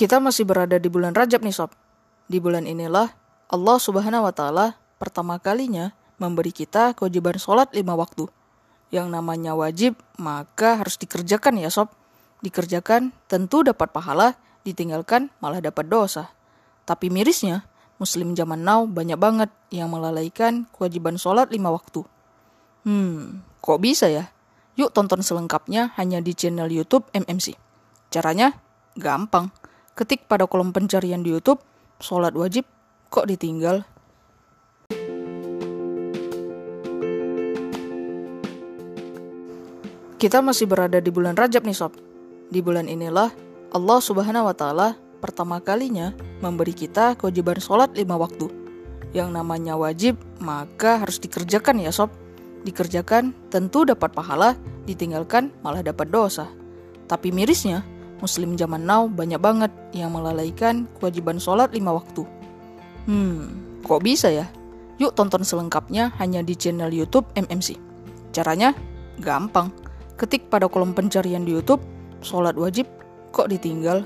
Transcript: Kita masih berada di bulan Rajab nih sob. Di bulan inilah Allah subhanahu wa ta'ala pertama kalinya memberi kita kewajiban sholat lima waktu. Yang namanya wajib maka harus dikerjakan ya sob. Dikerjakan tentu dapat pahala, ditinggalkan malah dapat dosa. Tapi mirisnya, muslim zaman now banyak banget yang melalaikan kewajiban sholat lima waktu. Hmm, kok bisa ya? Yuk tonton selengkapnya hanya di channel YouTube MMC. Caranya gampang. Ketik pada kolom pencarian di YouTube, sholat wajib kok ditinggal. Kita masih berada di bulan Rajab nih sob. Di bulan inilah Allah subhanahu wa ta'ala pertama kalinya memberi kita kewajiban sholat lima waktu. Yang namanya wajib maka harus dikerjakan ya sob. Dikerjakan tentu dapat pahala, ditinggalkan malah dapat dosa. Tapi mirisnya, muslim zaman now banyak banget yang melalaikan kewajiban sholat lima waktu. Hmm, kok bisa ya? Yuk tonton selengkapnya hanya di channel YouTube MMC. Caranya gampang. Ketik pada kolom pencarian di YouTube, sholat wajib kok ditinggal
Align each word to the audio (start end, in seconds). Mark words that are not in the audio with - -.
Kita 0.00 0.16
masih 0.16 0.48
berada 0.48 0.80
di 0.80 0.88
bulan 0.88 1.12
Rajab 1.12 1.44
nih 1.44 1.52
sob. 1.52 1.76
Di 2.24 2.40
bulan 2.40 2.64
inilah 2.64 3.12
Allah 3.52 3.76
subhanahu 3.76 4.24
wa 4.24 4.32
ta'ala 4.32 4.72
pertama 4.96 5.36
kalinya 5.36 5.92
memberi 6.16 6.56
kita 6.56 6.96
kewajiban 6.96 7.36
sholat 7.36 7.68
lima 7.76 7.92
waktu. 7.92 8.24
Yang 8.88 9.12
namanya 9.12 9.52
wajib 9.52 10.00
maka 10.16 10.80
harus 10.80 10.96
dikerjakan 10.96 11.60
ya 11.60 11.68
sob. 11.68 11.92
Dikerjakan 12.40 13.12
tentu 13.28 13.60
dapat 13.60 13.92
pahala, 13.92 14.40
ditinggalkan 14.64 15.28
malah 15.36 15.60
dapat 15.60 15.84
dosa. 15.84 16.32
Tapi 16.88 17.12
mirisnya, 17.12 17.68
muslim 18.00 18.32
zaman 18.32 18.64
now 18.64 18.88
banyak 18.88 19.20
banget 19.20 19.52
yang 19.68 19.92
melalaikan 19.92 20.64
kewajiban 20.72 21.20
sholat 21.20 21.52
lima 21.52 21.68
waktu. 21.76 22.08
Hmm, 22.88 23.44
kok 23.60 23.84
bisa 23.84 24.08
ya? 24.08 24.32
Yuk 24.80 24.96
tonton 24.96 25.20
selengkapnya 25.20 25.92
hanya 26.00 26.24
di 26.24 26.32
channel 26.32 26.72
YouTube 26.72 27.04
MMC. 27.12 27.52
Caranya 28.08 28.56
gampang. 28.96 29.52
Ketik 29.98 30.30
pada 30.30 30.46
kolom 30.46 30.70
pencarian 30.70 31.20
di 31.20 31.34
YouTube, 31.34 31.60
sholat 31.98 32.32
wajib 32.32 32.64
kok 33.10 33.26
ditinggal. 33.26 33.82
Kita 40.20 40.44
masih 40.44 40.68
berada 40.68 41.00
di 41.00 41.08
bulan 41.08 41.32
Rajab 41.32 41.64
nih 41.64 41.72
sob. 41.72 41.96
Di 42.52 42.60
bulan 42.60 42.92
inilah 42.92 43.32
Allah 43.72 43.98
subhanahu 44.04 44.52
wa 44.52 44.54
ta'ala 44.54 44.88
pertama 45.18 45.64
kalinya 45.64 46.12
memberi 46.44 46.76
kita 46.76 47.16
kewajiban 47.16 47.56
sholat 47.56 47.96
lima 47.96 48.20
waktu. 48.20 48.52
Yang 49.16 49.32
namanya 49.32 49.80
wajib 49.80 50.20
maka 50.38 51.00
harus 51.00 51.18
dikerjakan 51.18 51.80
ya 51.80 51.88
sob. 51.88 52.12
Dikerjakan 52.68 53.32
tentu 53.48 53.88
dapat 53.88 54.12
pahala, 54.12 54.60
ditinggalkan 54.84 55.48
malah 55.64 55.80
dapat 55.80 56.12
dosa. 56.12 56.44
Tapi 57.08 57.32
mirisnya, 57.32 57.80
muslim 58.20 58.54
zaman 58.54 58.84
now 58.84 59.08
banyak 59.08 59.40
banget 59.40 59.72
yang 59.96 60.12
melalaikan 60.12 60.86
kewajiban 61.00 61.40
sholat 61.40 61.72
lima 61.72 61.96
waktu. 61.96 62.22
Hmm, 63.08 63.80
kok 63.82 64.04
bisa 64.04 64.28
ya? 64.28 64.46
Yuk 65.00 65.16
tonton 65.16 65.40
selengkapnya 65.42 66.12
hanya 66.20 66.44
di 66.44 66.52
channel 66.52 66.92
YouTube 66.92 67.24
MMC. 67.34 67.80
Caranya 68.30 68.76
gampang. 69.18 69.72
Ketik 70.20 70.52
pada 70.52 70.68
kolom 70.68 70.92
pencarian 70.92 71.48
di 71.48 71.56
YouTube, 71.56 71.80
sholat 72.20 72.52
wajib 72.60 72.84
kok 73.32 73.48
ditinggal 73.48 74.04